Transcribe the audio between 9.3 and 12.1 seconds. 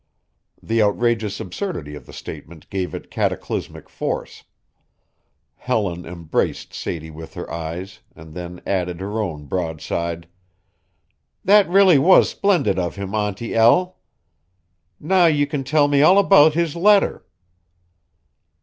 broadside: "That really